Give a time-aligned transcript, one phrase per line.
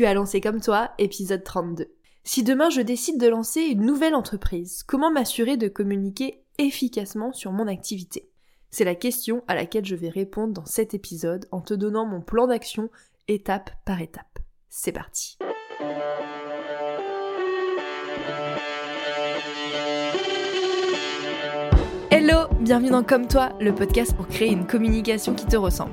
[0.00, 1.88] tu as lancé comme toi, épisode 32.
[2.24, 7.52] Si demain je décide de lancer une nouvelle entreprise, comment m'assurer de communiquer efficacement sur
[7.52, 8.30] mon activité?
[8.70, 12.22] C'est la question à laquelle je vais répondre dans cet épisode en te donnant mon
[12.22, 12.88] plan d'action
[13.28, 14.38] étape par étape.
[14.70, 15.36] C'est parti
[22.10, 25.92] Hello, bienvenue dans Comme toi, le podcast pour créer une communication qui te ressemble.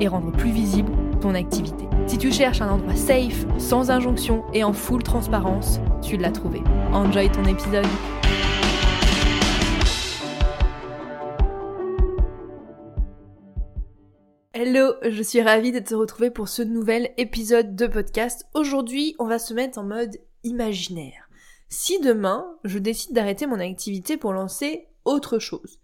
[0.00, 1.84] et rendre plus visible ton activité.
[2.06, 6.62] Si tu cherches un endroit safe, sans injonction et en full transparence, tu l'as trouvé.
[6.92, 7.86] Enjoy ton épisode.
[14.52, 18.46] Hello, je suis ravie de te retrouver pour ce nouvel épisode de podcast.
[18.54, 21.28] Aujourd'hui, on va se mettre en mode imaginaire.
[21.68, 25.78] Si demain, je décide d'arrêter mon activité pour lancer autre chose,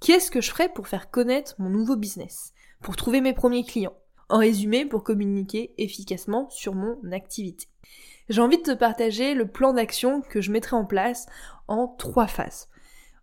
[0.00, 2.52] qu'est-ce que je ferais pour faire connaître mon nouveau business?
[2.80, 3.96] Pour trouver mes premiers clients
[4.28, 7.66] En résumé, pour communiquer efficacement sur mon activité.
[8.28, 11.26] J'ai envie de te partager le plan d'action que je mettrai en place
[11.68, 12.68] en trois phases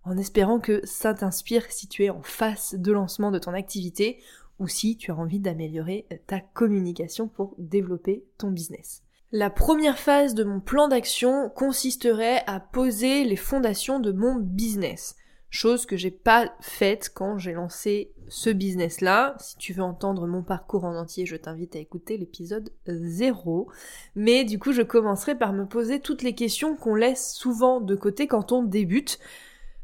[0.06, 4.22] en espérant que ça t'inspire si tu es en phase de lancement de ton activité
[4.60, 9.02] ou si tu as envie d'améliorer ta communication pour développer ton business.
[9.32, 15.16] La première phase de mon plan d'action consisterait à poser les fondations de mon business.
[15.54, 19.36] Chose que j'ai pas faite quand j'ai lancé ce business là.
[19.40, 23.70] Si tu veux entendre mon parcours en entier, je t'invite à écouter l'épisode 0.
[24.16, 27.96] Mais du coup, je commencerai par me poser toutes les questions qu'on laisse souvent de
[27.96, 29.20] côté quand on débute.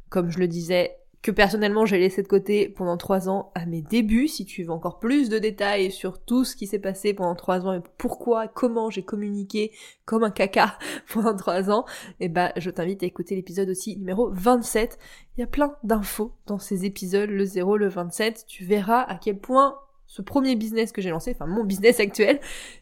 [0.10, 3.82] Comme je le disais que personnellement j'ai laissé de côté pendant trois ans à mes
[3.82, 4.28] débuts.
[4.28, 7.66] Si tu veux encore plus de détails sur tout ce qui s'est passé pendant trois
[7.66, 9.72] ans et pourquoi, comment j'ai communiqué
[10.06, 10.78] comme un caca
[11.14, 11.86] pendant trois ans,
[12.20, 14.98] eh ben, je t'invite à écouter l'épisode aussi numéro 27.
[15.38, 18.46] Il y a plein d'infos dans ces épisodes, le 0, le 27.
[18.48, 19.78] Tu verras à quel point
[20.08, 22.40] ce premier business que j'ai lancé, enfin mon business actuel,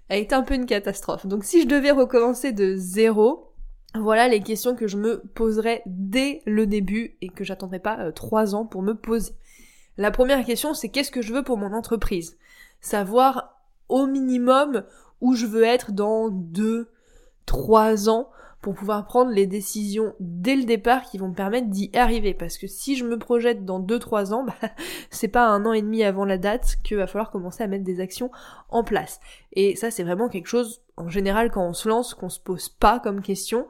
[0.09, 1.25] a été un peu une catastrophe.
[1.25, 3.46] Donc si je devais recommencer de zéro,
[3.95, 8.11] voilà les questions que je me poserai dès le début et que j'attendrai pas euh,
[8.11, 9.33] trois ans pour me poser.
[9.97, 12.37] La première question, c'est qu'est-ce que je veux pour mon entreprise?
[12.81, 13.57] Savoir
[13.89, 14.83] au minimum
[15.21, 16.91] où je veux être dans deux,
[17.45, 18.29] trois ans
[18.61, 22.33] pour pouvoir prendre les décisions dès le départ qui vont me permettre d'y arriver.
[22.33, 24.69] Parce que si je me projette dans 2-3 ans, bah,
[25.09, 27.83] c'est pas un an et demi avant la date qu'il va falloir commencer à mettre
[27.83, 28.31] des actions
[28.69, 29.19] en place.
[29.53, 32.69] Et ça, c'est vraiment quelque chose, en général, quand on se lance, qu'on se pose
[32.69, 33.67] pas comme question.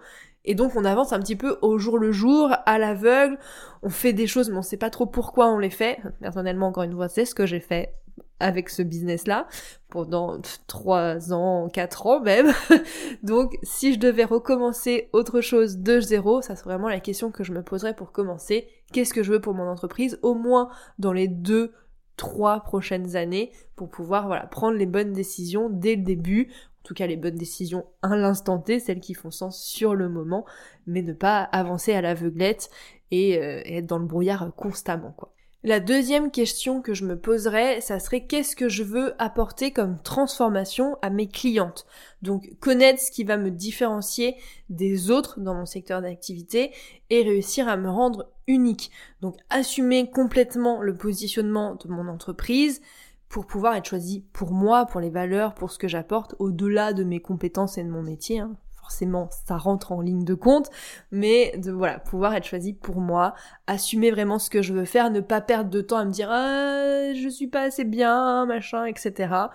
[0.49, 3.37] Et donc on avance un petit peu au jour le jour, à l'aveugle,
[3.83, 5.99] on fait des choses mais on sait pas trop pourquoi on les fait.
[6.21, 7.93] Personnellement, encore une fois, c'est ce que j'ai fait
[8.39, 9.47] avec ce business-là
[9.89, 12.51] pendant 3 ans, 4 ans même.
[13.23, 17.44] Donc si je devais recommencer autre chose de zéro, ça serait vraiment la question que
[17.44, 18.67] je me poserais pour commencer.
[18.94, 20.69] Qu'est-ce que je veux pour mon entreprise Au moins
[21.00, 21.73] dans les deux
[22.16, 26.50] trois prochaines années pour pouvoir voilà prendre les bonnes décisions dès le début
[26.81, 30.09] en tout cas les bonnes décisions à l'instant T celles qui font sens sur le
[30.09, 30.44] moment
[30.88, 32.72] mais ne pas avancer à l'aveuglette
[33.11, 35.36] et, euh, et être dans le brouillard constamment quoi
[35.67, 40.01] la deuxième question que je me poserais, ça serait qu'est-ce que je veux apporter comme
[40.01, 41.85] transformation à mes clientes?
[42.22, 44.38] Donc connaître ce qui va me différencier
[44.69, 46.72] des autres dans mon secteur d'activité
[47.09, 48.91] et réussir à me rendre unique.
[49.19, 52.81] Donc assumer complètement le positionnement de mon entreprise
[53.27, 57.03] pour pouvoir être choisi pour moi, pour les valeurs, pour ce que j'apporte au-delà de
[57.03, 58.39] mes compétences et de mon métier.
[58.39, 58.56] Hein
[58.87, 60.69] forcément ça rentre en ligne de compte,
[61.11, 63.33] mais de voilà, pouvoir être choisi pour moi,
[63.67, 66.29] assumer vraiment ce que je veux faire, ne pas perdre de temps à me dire
[66.31, 69.49] ah je suis pas assez bien, machin, etc.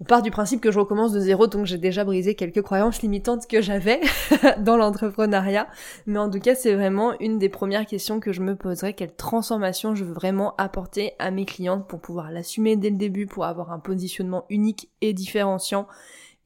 [0.00, 3.00] On part du principe que je recommence de zéro, donc j'ai déjà brisé quelques croyances
[3.00, 4.00] limitantes que j'avais
[4.58, 5.68] dans l'entrepreneuriat.
[6.06, 8.92] Mais en tout cas, c'est vraiment une des premières questions que je me poserais.
[8.92, 13.26] Quelle transformation je veux vraiment apporter à mes clientes pour pouvoir l'assumer dès le début,
[13.26, 15.86] pour avoir un positionnement unique et différenciant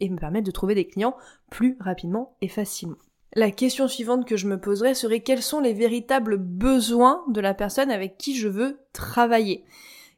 [0.01, 1.17] et me permettre de trouver des clients
[1.51, 2.97] plus rapidement et facilement.
[3.35, 7.55] La question suivante que je me poserais serait quels sont les véritables besoins de la
[7.55, 9.65] personne avec qui je veux travailler?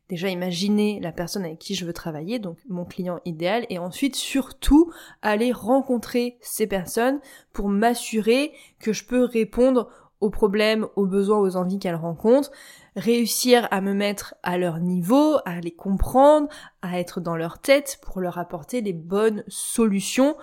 [0.08, 4.16] Déjà imaginer la personne avec qui je veux travailler, donc mon client idéal, et ensuite
[4.16, 4.90] surtout
[5.22, 7.20] aller rencontrer ces personnes
[7.52, 9.90] pour m'assurer que je peux répondre
[10.22, 12.52] aux problèmes, aux besoins, aux envies qu'elles rencontrent,
[12.96, 16.48] réussir à me mettre à leur niveau, à les comprendre,
[16.80, 20.36] à être dans leur tête pour leur apporter les bonnes solutions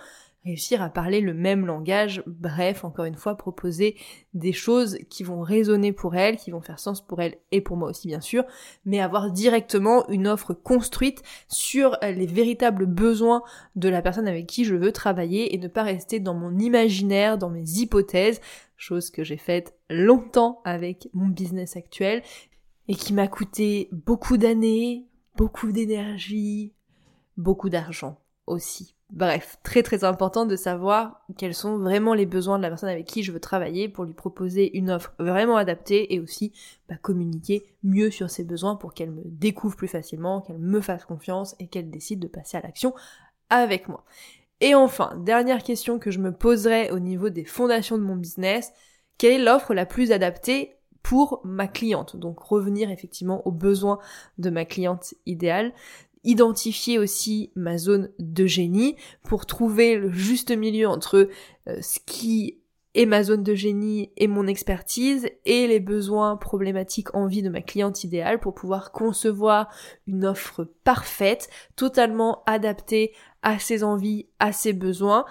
[0.44, 3.96] réussir à parler le même langage, bref, encore une fois, proposer
[4.32, 7.76] des choses qui vont résonner pour elle, qui vont faire sens pour elle et pour
[7.76, 8.44] moi aussi bien sûr,
[8.84, 13.42] mais avoir directement une offre construite sur les véritables besoins
[13.76, 17.36] de la personne avec qui je veux travailler et ne pas rester dans mon imaginaire,
[17.36, 18.40] dans mes hypothèses,
[18.80, 22.22] chose que j'ai faite longtemps avec mon business actuel
[22.88, 25.06] et qui m'a coûté beaucoup d'années,
[25.36, 26.72] beaucoup d'énergie,
[27.36, 28.94] beaucoup d'argent aussi.
[29.10, 33.06] Bref, très très important de savoir quels sont vraiment les besoins de la personne avec
[33.06, 36.52] qui je veux travailler pour lui proposer une offre vraiment adaptée et aussi
[36.88, 41.04] bah, communiquer mieux sur ses besoins pour qu'elle me découvre plus facilement, qu'elle me fasse
[41.04, 42.94] confiance et qu'elle décide de passer à l'action
[43.48, 44.04] avec moi.
[44.60, 48.72] Et enfin, dernière question que je me poserai au niveau des fondations de mon business,
[49.18, 52.16] quelle est l'offre la plus adaptée pour ma cliente?
[52.16, 53.98] Donc revenir effectivement aux besoins
[54.38, 55.72] de ma cliente idéale.
[56.24, 61.30] Identifier aussi ma zone de génie pour trouver le juste milieu entre
[61.68, 62.60] euh, ce qui
[62.94, 67.48] est ma zone de génie et mon expertise et les besoins problématiques en vie de
[67.48, 69.68] ma cliente idéale pour pouvoir concevoir
[70.06, 75.24] une offre parfaite, totalement adaptée à ses envies, à ses besoins,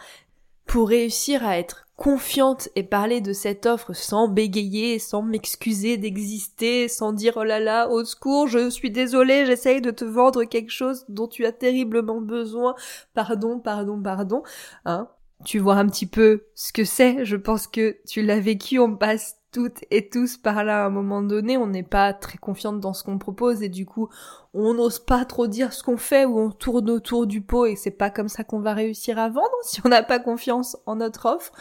[0.66, 6.88] pour réussir à être confiante et parler de cette offre sans bégayer, sans m'excuser d'exister,
[6.88, 10.72] sans dire oh là là, au secours, je suis désolée, j'essaye de te vendre quelque
[10.72, 12.74] chose dont tu as terriblement besoin,
[13.14, 14.44] pardon, pardon, pardon,
[14.86, 15.10] hein.
[15.46, 18.96] Tu vois un petit peu ce que c'est, je pense que tu l'as vécu, on
[18.98, 22.80] passe toutes et tous par là à un moment donné, on n'est pas très confiante
[22.80, 24.10] dans ce qu'on propose et du coup
[24.54, 27.76] on n'ose pas trop dire ce qu'on fait ou on tourne autour du pot et
[27.76, 30.98] c'est pas comme ça qu'on va réussir à vendre si on n'a pas confiance en
[30.98, 31.52] notre offre.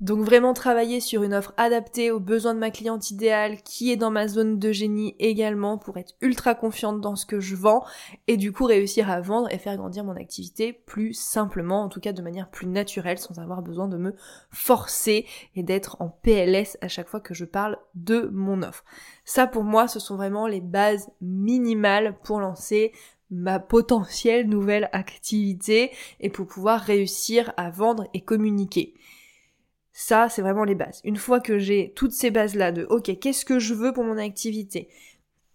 [0.00, 3.96] Donc vraiment travailler sur une offre adaptée aux besoins de ma cliente idéale qui est
[3.96, 7.84] dans ma zone de génie également pour être ultra confiante dans ce que je vends
[8.26, 12.00] et du coup réussir à vendre et faire grandir mon activité plus simplement, en tout
[12.00, 14.14] cas de manière plus naturelle sans avoir besoin de me
[14.50, 18.84] forcer et d'être en PLS à chaque fois que je parle de mon offre.
[19.24, 22.92] Ça pour moi ce sont vraiment les bases minimales pour lancer
[23.30, 28.94] ma potentielle nouvelle activité et pour pouvoir réussir à vendre et communiquer.
[29.96, 31.00] Ça, c'est vraiment les bases.
[31.04, 34.18] Une fois que j'ai toutes ces bases-là de OK, qu'est-ce que je veux pour mon
[34.18, 34.88] activité?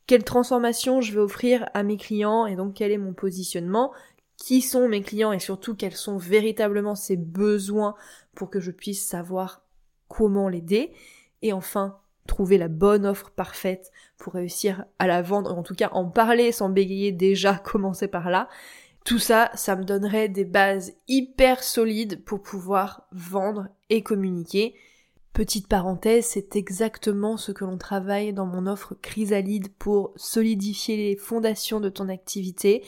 [0.07, 3.91] Quelle transformation je vais offrir à mes clients et donc quel est mon positionnement?
[4.37, 7.95] Qui sont mes clients et surtout quels sont véritablement ces besoins
[8.33, 9.61] pour que je puisse savoir
[10.07, 10.93] comment l'aider?
[11.41, 15.89] Et enfin, trouver la bonne offre parfaite pour réussir à la vendre, en tout cas
[15.91, 18.47] en parler sans bégayer déjà, commencer par là.
[19.09, 24.75] Tout ça, ça me donnerait des bases hyper solides pour pouvoir vendre et communiquer.
[25.33, 31.15] Petite parenthèse, c'est exactement ce que l'on travaille dans mon offre Chrysalide pour solidifier les
[31.15, 32.85] fondations de ton activité.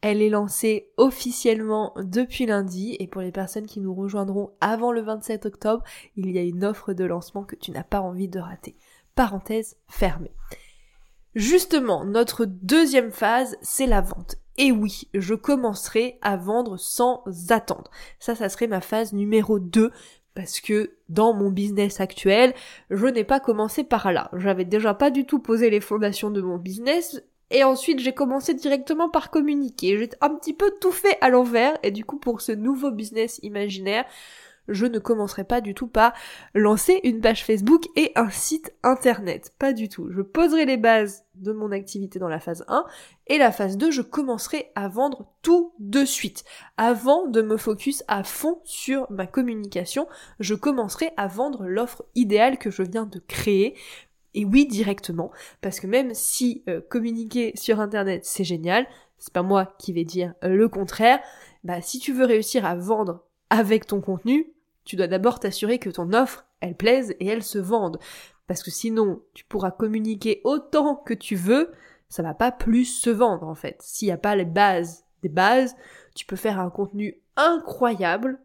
[0.00, 5.02] Elle est lancée officiellement depuis lundi et pour les personnes qui nous rejoindront avant le
[5.02, 5.84] 27 octobre,
[6.16, 8.76] il y a une offre de lancement que tu n'as pas envie de rater.
[9.14, 10.32] Parenthèse fermée.
[11.34, 14.39] Justement, notre deuxième phase, c'est la vente.
[14.58, 17.90] Et oui, je commencerai à vendre sans attendre.
[18.18, 19.90] Ça, ça serait ma phase numéro 2
[20.34, 22.54] parce que dans mon business actuel,
[22.90, 24.30] je n'ai pas commencé par là.
[24.36, 28.54] J'avais déjà pas du tout posé les fondations de mon business et ensuite j'ai commencé
[28.54, 29.98] directement par communiquer.
[29.98, 33.40] J'ai un petit peu tout fait à l'envers et du coup pour ce nouveau business
[33.42, 34.04] imaginaire,
[34.68, 36.12] je ne commencerai pas du tout par
[36.54, 39.52] lancer une page Facebook et un site internet.
[39.58, 40.08] Pas du tout.
[40.10, 42.84] Je poserai les bases de mon activité dans la phase 1
[43.26, 46.44] et la phase 2, je commencerai à vendre tout de suite.
[46.76, 50.06] Avant de me focus à fond sur ma communication,
[50.38, 53.76] je commencerai à vendre l'offre idéale que je viens de créer.
[54.34, 58.86] Et oui, directement, parce que même si euh, communiquer sur internet c'est génial,
[59.18, 61.20] c'est pas moi qui vais dire le contraire,
[61.64, 64.52] bah si tu veux réussir à vendre avec ton contenu,
[64.84, 67.98] tu dois d'abord t'assurer que ton offre, elle plaise et elle se vende.
[68.46, 71.70] Parce que sinon, tu pourras communiquer autant que tu veux,
[72.08, 73.80] ça va pas plus se vendre en fait.
[73.80, 75.76] S'il n'y a pas les bases des bases,
[76.14, 78.40] tu peux faire un contenu incroyable,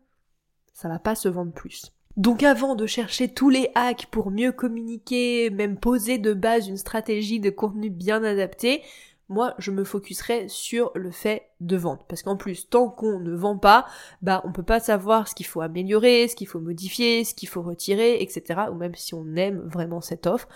[0.74, 1.94] ça va pas se vendre plus.
[2.18, 6.78] Donc avant de chercher tous les hacks pour mieux communiquer, même poser de base une
[6.78, 8.84] stratégie de contenu bien adaptée,
[9.30, 12.06] moi je me focuserai sur le fait de vendre.
[12.08, 13.86] Parce qu'en plus, tant qu'on ne vend pas,
[14.22, 17.50] bah on peut pas savoir ce qu'il faut améliorer, ce qu'il faut modifier, ce qu'il
[17.50, 18.62] faut retirer, etc.
[18.72, 20.48] Ou même si on aime vraiment cette offre.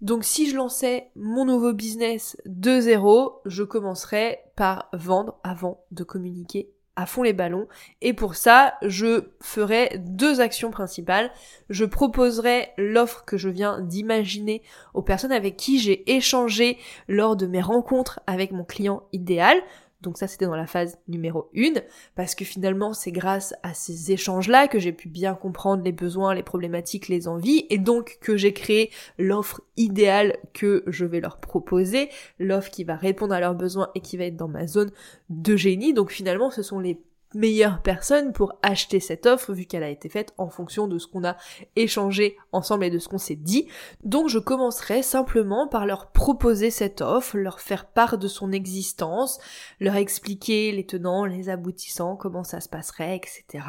[0.00, 6.04] Donc si je lançais mon nouveau business de zéro, je commencerais par vendre avant de
[6.04, 7.68] communiquer à fond les ballons.
[8.02, 11.30] Et pour ça, je ferai deux actions principales.
[11.70, 14.62] Je proposerai l'offre que je viens d'imaginer
[14.94, 16.76] aux personnes avec qui j'ai échangé
[17.06, 19.58] lors de mes rencontres avec mon client idéal.
[20.00, 21.80] Donc ça c'était dans la phase numéro 1,
[22.14, 26.34] parce que finalement c'est grâce à ces échanges-là que j'ai pu bien comprendre les besoins,
[26.34, 31.38] les problématiques, les envies, et donc que j'ai créé l'offre idéale que je vais leur
[31.38, 34.92] proposer, l'offre qui va répondre à leurs besoins et qui va être dans ma zone
[35.30, 35.94] de génie.
[35.94, 37.00] Donc finalement ce sont les
[37.34, 41.06] meilleure personne pour acheter cette offre vu qu'elle a été faite en fonction de ce
[41.06, 41.36] qu'on a
[41.76, 43.68] échangé ensemble et de ce qu'on s'est dit.
[44.04, 49.38] Donc je commencerai simplement par leur proposer cette offre, leur faire part de son existence,
[49.80, 53.64] leur expliquer les tenants, les aboutissants, comment ça se passerait, etc.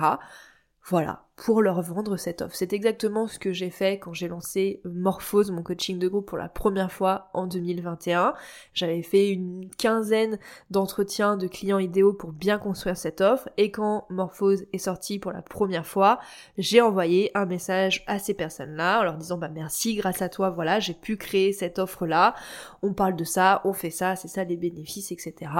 [0.85, 2.53] Voilà, pour leur vendre cette offre.
[2.53, 6.37] C'est exactement ce que j'ai fait quand j'ai lancé Morphose, mon coaching de groupe pour
[6.37, 8.33] la première fois en 2021.
[8.73, 10.37] J'avais fait une quinzaine
[10.69, 15.31] d'entretiens de clients idéaux pour bien construire cette offre et quand Morphose est sorti pour
[15.31, 16.19] la première fois,
[16.57, 20.49] j'ai envoyé un message à ces personnes-là en leur disant bah merci, grâce à toi,
[20.49, 22.35] voilà, j'ai pu créer cette offre-là.
[22.81, 25.51] On parle de ça, on fait ça, c'est ça les bénéfices, etc.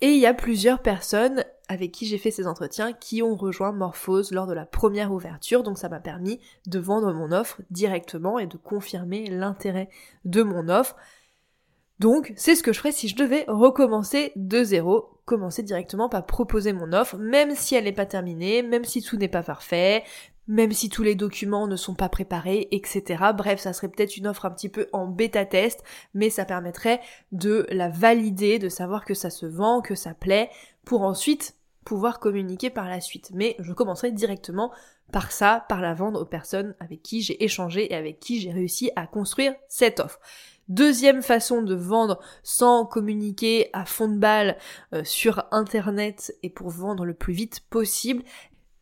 [0.00, 3.72] Et il y a plusieurs personnes avec qui j'ai fait ces entretiens qui ont rejoint
[3.72, 5.12] Morphose lors de la première
[5.62, 9.88] donc ça m'a permis de vendre mon offre directement et de confirmer l'intérêt
[10.24, 10.96] de mon offre.
[11.98, 16.26] Donc c'est ce que je ferais si je devais recommencer de zéro, commencer directement par
[16.26, 20.04] proposer mon offre, même si elle n'est pas terminée, même si tout n'est pas parfait,
[20.46, 23.24] même si tous les documents ne sont pas préparés, etc.
[23.36, 25.82] Bref, ça serait peut-être une offre un petit peu en bêta test,
[26.14, 27.00] mais ça permettrait
[27.32, 30.50] de la valider, de savoir que ça se vend, que ça plaît,
[30.84, 31.56] pour ensuite
[31.86, 33.30] pouvoir communiquer par la suite.
[33.32, 34.70] Mais je commencerai directement
[35.12, 38.52] par ça, par la vendre aux personnes avec qui j'ai échangé et avec qui j'ai
[38.52, 40.20] réussi à construire cette offre.
[40.68, 44.58] Deuxième façon de vendre sans communiquer à fond de balle
[44.92, 48.24] euh, sur internet et pour vendre le plus vite possible,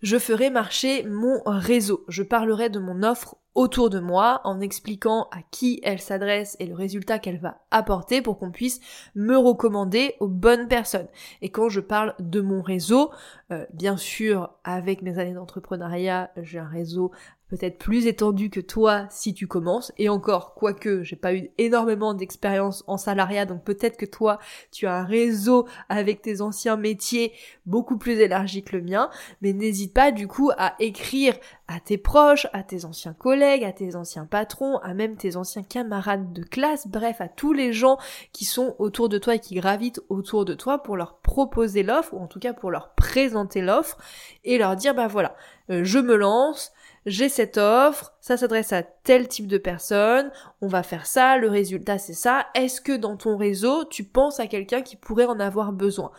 [0.01, 2.05] je ferai marcher mon réseau.
[2.09, 6.67] Je parlerai de mon offre autour de moi en expliquant à qui elle s'adresse et
[6.67, 8.81] le résultat qu'elle va apporter pour qu'on puisse
[9.15, 11.09] me recommander aux bonnes personnes.
[11.43, 13.11] Et quand je parle de mon réseau,
[13.53, 17.13] euh, bien sûr, avec mes années d'entrepreneuriat, j'ai un réseau
[17.49, 19.93] peut-être plus étendu que toi si tu commences.
[19.99, 24.39] Et encore, quoique j'ai pas eu énormément d'expérience en salariat, donc peut-être que toi
[24.71, 27.33] tu as un réseau avec tes anciens métiers
[27.67, 29.11] beaucoup plus élargi que le mien.
[29.43, 31.35] Mais n'hésite pas du coup à écrire
[31.67, 35.63] à tes proches, à tes anciens collègues, à tes anciens patrons, à même tes anciens
[35.63, 37.99] camarades de classe, bref, à tous les gens
[38.33, 42.13] qui sont autour de toi et qui gravitent autour de toi pour leur proposer l'offre,
[42.15, 43.97] ou en tout cas pour leur présenter l'offre,
[44.45, 45.37] et leur dire, bah voilà,
[45.71, 46.73] euh, je me lance,
[47.07, 50.31] j'ai cette offre, ça s'adresse à tel type de personne,
[50.61, 54.41] on va faire ça, le résultat c'est ça, est-ce que dans ton réseau tu penses
[54.41, 56.13] à quelqu'un qui pourrait en avoir besoin?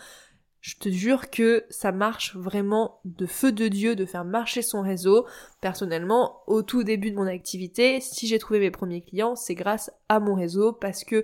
[0.65, 4.82] Je te jure que ça marche vraiment de feu de Dieu de faire marcher son
[4.82, 5.27] réseau.
[5.62, 9.92] Personnellement, au tout début de mon activité, si j'ai trouvé mes premiers clients, c'est grâce
[10.10, 11.24] à mon réseau parce que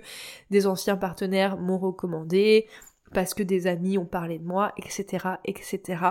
[0.52, 2.68] des anciens partenaires m'ont recommandé,
[3.12, 6.04] parce que des amis ont parlé de moi, etc., etc.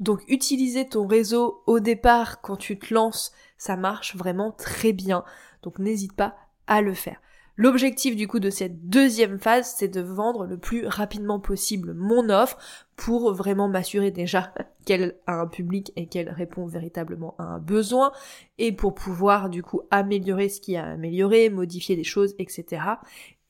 [0.00, 5.24] Donc utiliser ton réseau au départ quand tu te lances, ça marche vraiment très bien.
[5.62, 6.36] Donc n'hésite pas
[6.66, 7.20] à le faire.
[7.58, 12.28] L'objectif du coup de cette deuxième phase, c'est de vendre le plus rapidement possible mon
[12.28, 12.58] offre
[12.96, 14.52] pour vraiment m'assurer déjà
[14.84, 18.12] qu'elle a un public et qu'elle répond véritablement à un besoin
[18.58, 22.82] et pour pouvoir du coup améliorer ce qui a amélioré, modifier des choses, etc.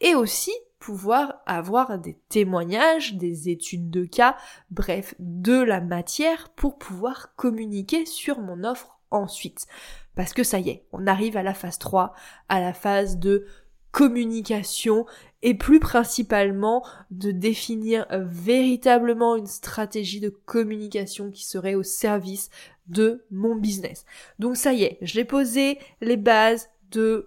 [0.01, 4.37] Et aussi pouvoir avoir des témoignages, des études de cas,
[4.71, 9.67] bref, de la matière pour pouvoir communiquer sur mon offre ensuite.
[10.15, 12.15] Parce que ça y est, on arrive à la phase 3,
[12.49, 13.47] à la phase de
[13.91, 15.07] communication
[15.43, 22.51] et plus principalement de définir véritablement une stratégie de communication qui serait au service
[22.89, 24.05] de mon business.
[24.39, 26.69] Donc ça y est, j'ai posé les bases,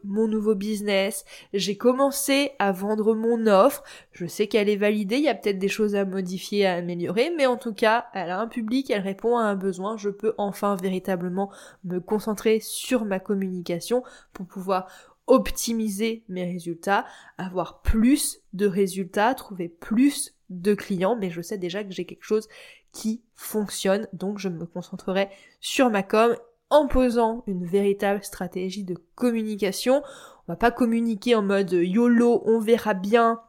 [0.04, 5.24] mon nouveau business, j'ai commencé à vendre mon offre, je sais qu'elle est validée, il
[5.24, 8.40] y a peut-être des choses à modifier, à améliorer, mais en tout cas, elle a
[8.40, 11.52] un public, elle répond à un besoin, je peux enfin véritablement
[11.84, 14.88] me concentrer sur ma communication pour pouvoir
[15.28, 17.06] optimiser mes résultats,
[17.38, 22.24] avoir plus de résultats, trouver plus de clients, mais je sais déjà que j'ai quelque
[22.24, 22.48] chose
[22.92, 26.36] qui fonctionne, donc je me concentrerai sur ma com
[26.70, 30.04] en posant une véritable stratégie de communication.
[30.48, 33.42] On va pas communiquer en mode YOLO, on verra bien,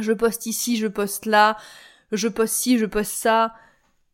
[0.00, 1.56] je poste ici, je poste là,
[2.12, 3.54] je poste ci, je poste ça,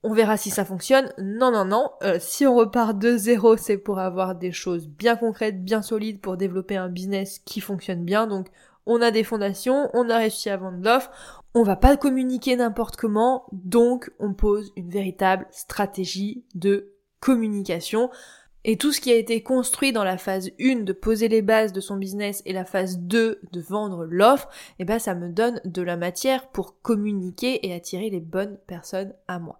[0.02, 1.12] on verra si ça fonctionne.
[1.18, 1.90] Non, non, non.
[2.02, 6.20] Euh, si on repart de zéro, c'est pour avoir des choses bien concrètes, bien solides,
[6.20, 8.26] pour développer un business qui fonctionne bien.
[8.26, 8.48] Donc,
[8.86, 11.10] on a des fondations, on a réussi à vendre l'offre,
[11.54, 18.10] on va pas communiquer n'importe comment, donc on pose une véritable stratégie de communication
[18.64, 21.72] Et tout ce qui a été construit dans la phase 1 de poser les bases
[21.72, 24.48] de son business et la phase 2 de vendre l'offre,
[24.78, 29.14] eh ben ça me donne de la matière pour communiquer et attirer les bonnes personnes
[29.28, 29.58] à moi.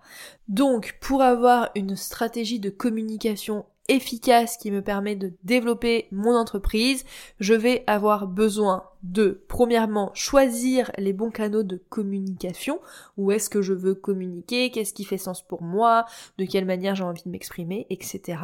[0.49, 7.05] Donc pour avoir une stratégie de communication efficace qui me permet de développer mon entreprise,
[7.41, 12.81] je vais avoir besoin de, premièrement, choisir les bons canaux de communication.
[13.17, 14.71] Où est-ce que je veux communiquer?
[14.71, 16.07] Qu'est-ce qui fait sens pour moi?
[16.39, 17.87] De quelle manière j'ai envie de m'exprimer?
[17.91, 18.39] Etc.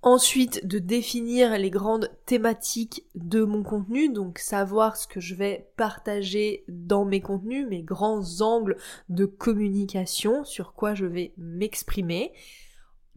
[0.00, 5.68] Ensuite, de définir les grandes thématiques de mon contenu, donc savoir ce que je vais
[5.76, 8.76] partager dans mes contenus, mes grands angles
[9.08, 12.32] de communication, sur quoi je vais m'exprimer.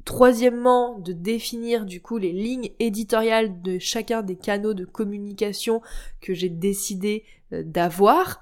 [0.05, 5.81] Troisièmement, de définir du coup les lignes éditoriales de chacun des canaux de communication
[6.21, 8.41] que j'ai décidé euh, d'avoir.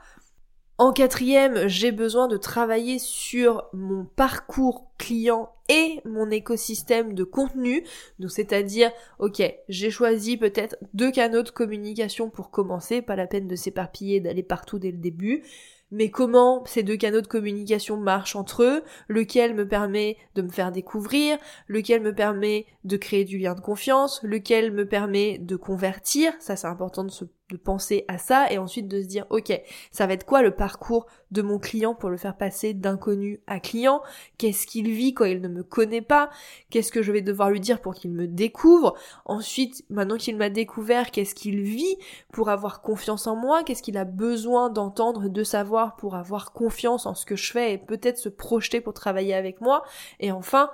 [0.77, 7.83] En quatrième, j'ai besoin de travailler sur mon parcours client et mon écosystème de contenu.
[8.19, 8.89] Donc c'est-à-dire,
[9.19, 14.21] ok, j'ai choisi peut-être deux canaux de communication pour commencer, pas la peine de s'éparpiller,
[14.21, 15.43] d'aller partout dès le début
[15.91, 20.49] mais comment ces deux canaux de communication marchent entre eux, lequel me permet de me
[20.49, 25.55] faire découvrir, lequel me permet de créer du lien de confiance, lequel me permet de
[25.55, 29.25] convertir, ça c'est important de se de penser à ça et ensuite de se dire
[29.29, 29.51] ok
[29.91, 33.59] ça va être quoi le parcours de mon client pour le faire passer d'inconnu à
[33.59, 34.01] client?
[34.37, 36.29] Qu'est-ce qu'il vit quand il ne me connaît pas?
[36.69, 38.95] Qu'est-ce que je vais devoir lui dire pour qu'il me découvre?
[39.25, 41.97] Ensuite maintenant qu'il m'a découvert qu'est-ce qu'il vit
[42.31, 43.63] pour avoir confiance en moi?
[43.63, 47.73] Qu'est-ce qu'il a besoin d'entendre de savoir pour avoir confiance en ce que je fais
[47.73, 49.83] et peut-être se projeter pour travailler avec moi?
[50.19, 50.71] Et enfin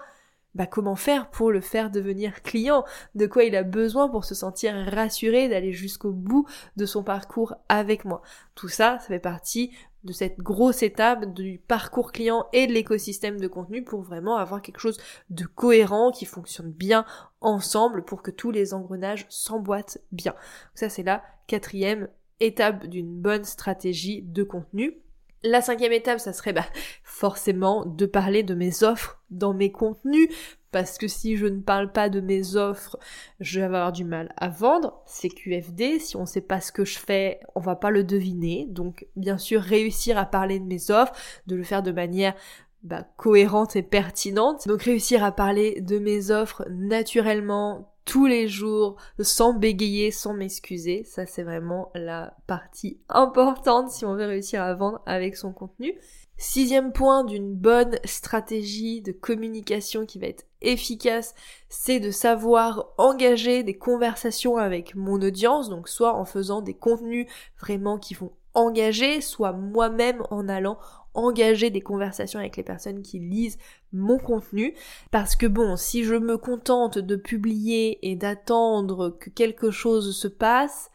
[0.56, 2.84] bah comment faire pour le faire devenir client,
[3.14, 6.48] de quoi il a besoin pour se sentir rassuré d'aller jusqu'au bout
[6.78, 8.22] de son parcours avec moi?
[8.56, 9.72] Tout ça, ça fait partie
[10.06, 14.62] de cette grosse étape du parcours client et de l'écosystème de contenu pour vraiment avoir
[14.62, 17.06] quelque chose de cohérent qui fonctionne bien
[17.42, 20.36] ensemble pour que tous les engrenages s'emboîtent bien.
[20.76, 22.08] Ça c'est la quatrième
[22.40, 25.00] étape d'une bonne stratégie de contenu.
[25.46, 26.66] La cinquième étape, ça serait bah,
[27.04, 30.28] forcément de parler de mes offres dans mes contenus,
[30.72, 32.98] parce que si je ne parle pas de mes offres,
[33.40, 35.04] je vais avoir du mal à vendre.
[35.06, 38.04] C'est QFD, si on ne sait pas ce que je fais, on va pas le
[38.04, 38.66] deviner.
[38.70, 41.14] Donc bien sûr, réussir à parler de mes offres,
[41.46, 42.34] de le faire de manière
[42.82, 44.68] bah, cohérente et pertinente.
[44.68, 51.04] Donc réussir à parler de mes offres naturellement, tous les jours, sans bégayer, sans m'excuser.
[51.04, 55.96] Ça, c'est vraiment la partie importante si on veut réussir à vendre avec son contenu.
[56.38, 61.34] Sixième point d'une bonne stratégie de communication qui va être efficace,
[61.70, 67.28] c'est de savoir engager des conversations avec mon audience, donc soit en faisant des contenus
[67.60, 70.78] vraiment qui vont engager, soit moi-même en allant
[71.16, 73.58] engager des conversations avec les personnes qui lisent
[73.94, 74.74] mon contenu
[75.12, 80.28] parce que bon si je me contente de publier et d'attendre que quelque chose se
[80.28, 80.92] passe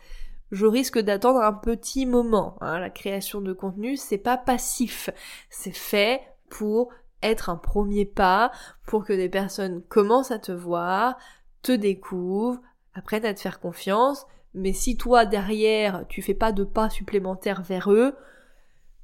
[0.50, 2.56] je risque d'attendre un petit moment.
[2.60, 2.80] Hein.
[2.80, 5.10] La création de contenu, c'est pas passif.
[5.48, 6.90] C'est fait pour
[7.22, 8.50] être un premier pas,
[8.86, 11.16] pour que des personnes commencent à te voir,
[11.62, 12.60] te découvrent,
[12.94, 14.26] apprennent à te faire confiance.
[14.54, 18.16] Mais si toi, derrière, tu fais pas de pas supplémentaires vers eux,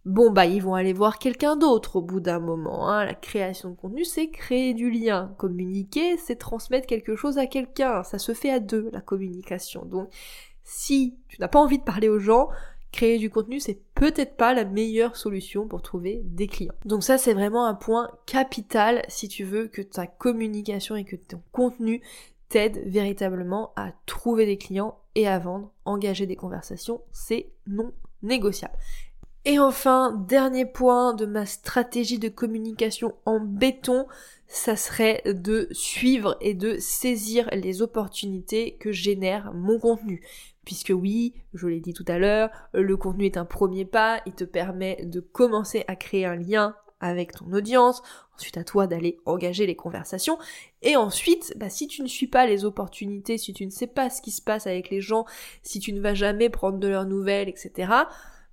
[0.06, 2.88] bon bah ils vont aller voir quelqu'un d'autre au bout d'un moment.
[2.88, 3.04] Hein.
[3.04, 5.34] La création de contenu, c'est créer du lien.
[5.36, 8.02] Communiquer, c'est transmettre quelque chose à quelqu'un.
[8.04, 9.84] Ça se fait à deux, la communication.
[9.84, 10.08] Donc
[10.64, 12.48] si tu n'as pas envie de parler aux gens,
[12.92, 16.74] créer du contenu, c'est peut-être pas la meilleure solution pour trouver des clients.
[16.84, 21.16] Donc ça, c'est vraiment un point capital si tu veux que ta communication et que
[21.16, 22.00] ton contenu
[22.48, 27.92] t'aide véritablement à trouver des clients et à vendre, engager des conversations, c'est non
[28.22, 28.74] négociable.
[29.48, 34.08] Et enfin, dernier point de ma stratégie de communication en béton,
[34.48, 40.26] ça serait de suivre et de saisir les opportunités que génère mon contenu.
[40.64, 44.32] Puisque oui, je l'ai dit tout à l'heure, le contenu est un premier pas, il
[44.32, 48.02] te permet de commencer à créer un lien avec ton audience,
[48.34, 50.38] ensuite à toi d'aller engager les conversations,
[50.82, 54.10] et ensuite, bah, si tu ne suis pas les opportunités, si tu ne sais pas
[54.10, 55.24] ce qui se passe avec les gens,
[55.62, 58.06] si tu ne vas jamais prendre de leurs nouvelles, etc.,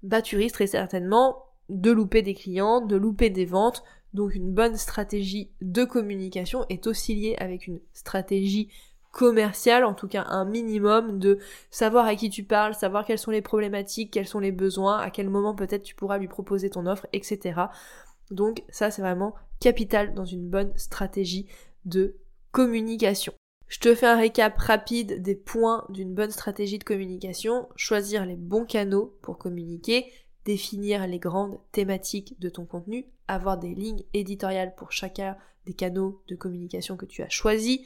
[0.03, 3.83] bah tu risques très certainement de louper des clients, de louper des ventes.
[4.13, 8.69] Donc une bonne stratégie de communication est aussi liée avec une stratégie
[9.11, 11.39] commerciale, en tout cas un minimum de
[11.71, 15.09] savoir à qui tu parles, savoir quelles sont les problématiques, quels sont les besoins, à
[15.09, 17.61] quel moment peut-être tu pourras lui proposer ton offre, etc.
[18.31, 21.47] Donc ça c'est vraiment capital dans une bonne stratégie
[21.85, 22.17] de
[22.51, 23.33] communication.
[23.73, 27.67] Je te fais un récap rapide des points d'une bonne stratégie de communication.
[27.75, 30.13] Choisir les bons canaux pour communiquer,
[30.45, 36.21] définir les grandes thématiques de ton contenu, avoir des lignes éditoriales pour chacun des canaux
[36.27, 37.79] de communication que tu as choisis,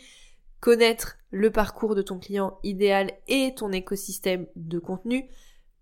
[0.59, 5.29] connaître le parcours de ton client idéal et ton écosystème de contenu,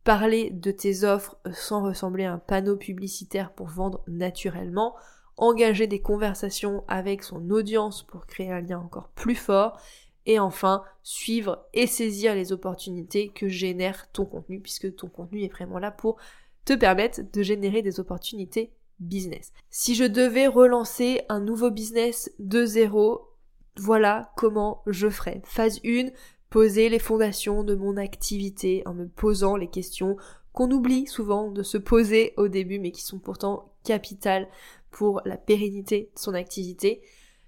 [0.03, 4.93] parler de tes offres sans ressembler à un panneau publicitaire pour vendre naturellement,
[5.37, 9.79] engager des conversations avec son audience pour créer un lien encore plus fort,
[10.25, 15.51] et enfin suivre et saisir les opportunités que génère ton contenu, puisque ton contenu est
[15.51, 16.17] vraiment là pour
[16.65, 19.51] te permettre de générer des opportunités business.
[19.69, 23.29] Si je devais relancer un nouveau business de zéro,
[23.77, 25.41] voilà comment je ferais.
[25.43, 26.07] Phase 1,
[26.49, 30.15] poser les fondations de mon activité en me posant les questions
[30.53, 34.47] qu'on oublie souvent de se poser au début mais qui sont pourtant capitales
[34.95, 37.01] pour la pérennité de son activité.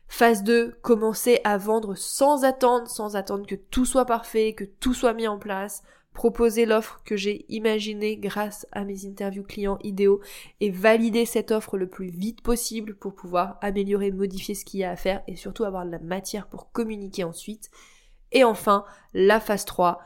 [0.09, 4.93] Phase 2, commencer à vendre sans attendre, sans attendre que tout soit parfait, que tout
[4.93, 5.81] soit mis en place,
[6.13, 10.19] proposer l'offre que j'ai imaginée grâce à mes interviews clients idéaux
[10.59, 14.83] et valider cette offre le plus vite possible pour pouvoir améliorer, modifier ce qu'il y
[14.83, 17.71] a à faire et surtout avoir de la matière pour communiquer ensuite.
[18.33, 18.83] Et enfin,
[19.13, 20.01] la phase 3,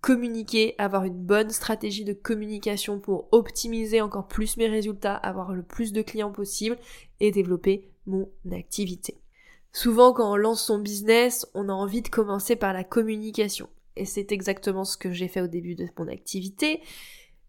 [0.00, 5.62] communiquer, avoir une bonne stratégie de communication pour optimiser encore plus mes résultats, avoir le
[5.62, 6.76] plus de clients possible
[7.20, 9.18] et développer mon activité.
[9.72, 13.68] Souvent, quand on lance son business, on a envie de commencer par la communication.
[13.96, 16.80] Et c'est exactement ce que j'ai fait au début de mon activité.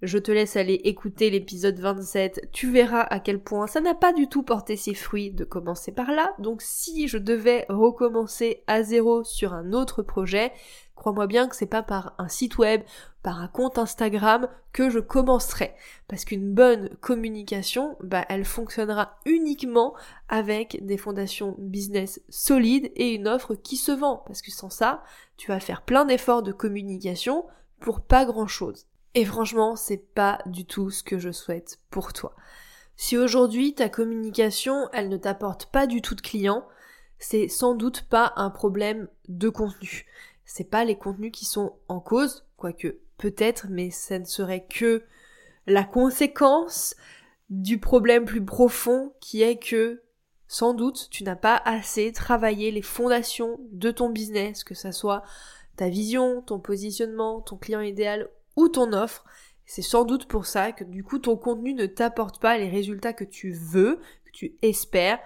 [0.04, 4.14] Je te laisse aller écouter l'épisode 27, tu verras à quel point ça n'a pas
[4.14, 6.36] du tout porté ses fruits de commencer par là.
[6.38, 10.52] Donc si je devais recommencer à zéro sur un autre projet,
[10.98, 12.82] crois-moi bien que c'est pas par un site web,
[13.24, 15.74] par un compte Instagram que je commencerai.
[16.08, 19.94] Parce qu'une bonne communication, bah, elle fonctionnera uniquement
[20.28, 24.24] avec des fondations business solides et une offre qui se vend.
[24.26, 25.04] Parce que sans ça,
[25.38, 27.46] tu vas faire plein d'efforts de communication
[27.80, 28.88] pour pas grand chose.
[29.14, 32.36] Et franchement, c'est pas du tout ce que je souhaite pour toi.
[32.98, 36.68] Si aujourd'hui ta communication, elle ne t'apporte pas du tout de clients,
[37.20, 40.06] c'est sans doute pas un problème de contenu
[40.48, 45.04] c'est pas les contenus qui sont en cause, quoique peut-être, mais ça ne serait que
[45.68, 46.96] la conséquence
[47.50, 50.02] du problème plus profond qui est que
[50.48, 55.24] sans doute tu n'as pas assez travaillé les fondations de ton business, que ça soit
[55.76, 59.26] ta vision, ton positionnement, ton client idéal ou ton offre.
[59.66, 63.14] C'est sans doute pour ça que du coup ton contenu ne t'apporte pas les résultats
[63.14, 65.20] que tu veux, que tu espères,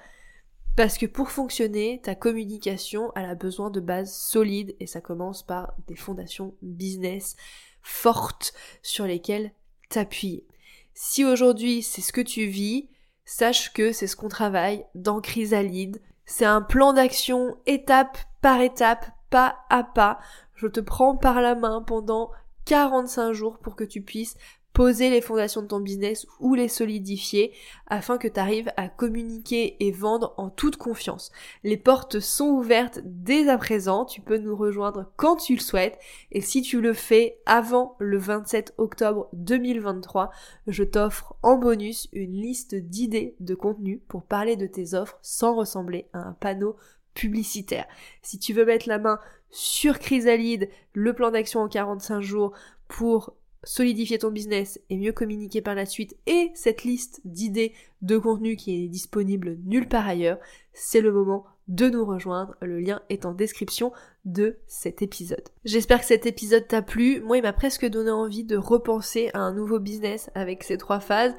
[0.76, 5.44] parce que pour fonctionner, ta communication, elle a besoin de bases solides et ça commence
[5.44, 7.36] par des fondations business
[7.82, 9.52] fortes sur lesquelles
[9.90, 10.46] t'appuyer.
[10.94, 12.90] Si aujourd'hui c'est ce que tu vis,
[13.26, 16.02] sache que c'est ce qu'on travaille dans Chrysalide.
[16.26, 20.20] C'est un plan d'action étape par étape, pas à pas.
[20.56, 22.32] Je te prends par la main pendant
[22.66, 24.38] 45 jours pour que tu puisses
[24.74, 27.54] poser les fondations de ton business ou les solidifier
[27.88, 31.32] afin que tu arrives à communiquer et vendre en toute confiance.
[31.64, 36.00] Les portes sont ouvertes dès à présent, tu peux nous rejoindre quand tu le souhaites
[36.32, 40.32] et si tu le fais avant le 27 octobre 2023,
[40.68, 45.56] je t'offre en bonus une liste d'idées de contenu pour parler de tes offres sans
[45.56, 46.78] ressembler à un panneau
[47.14, 47.86] publicitaire.
[48.22, 52.54] Si tu veux mettre la main sur Chrysalide, le plan d'action en 45 jours
[52.88, 58.18] pour solidifier ton business et mieux communiquer par la suite et cette liste d'idées de
[58.18, 60.40] contenu qui est disponible nulle part ailleurs,
[60.74, 62.56] c'est le moment de nous rejoindre.
[62.62, 63.92] Le lien est en description
[64.26, 65.48] de cet épisode.
[65.64, 67.22] J'espère que cet épisode t'a plu.
[67.22, 71.00] Moi, il m'a presque donné envie de repenser à un nouveau business avec ces trois
[71.00, 71.34] phases.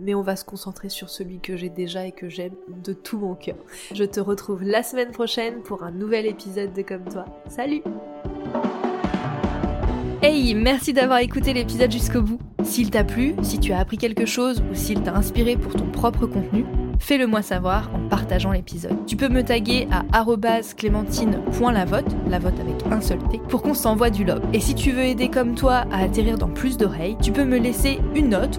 [0.00, 3.16] Mais on va se concentrer sur celui que j'ai déjà et que j'aime de tout
[3.16, 3.58] mon cœur.
[3.94, 7.26] Je te retrouve la semaine prochaine pour un nouvel épisode de Comme toi.
[7.48, 7.82] Salut
[10.22, 12.38] Hey, merci d'avoir écouté l'épisode jusqu'au bout.
[12.62, 15.86] S'il t'a plu, si tu as appris quelque chose ou s'il t'a inspiré pour ton
[15.86, 16.64] propre contenu,
[16.98, 18.96] fais-le moi savoir en partageant l'épisode.
[19.06, 20.24] Tu peux me taguer à
[20.76, 24.42] clémentine.lavote, la vote avec un seul T, pour qu'on s'envoie du love.
[24.52, 27.58] Et si tu veux aider comme toi à atterrir dans plus d'oreilles, tu peux me
[27.58, 28.58] laisser une note